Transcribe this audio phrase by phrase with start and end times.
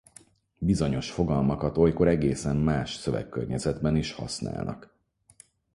[0.57, 4.95] Bizonyos fogalmakat olykor egészen más szövegkörnyezetben is használnak.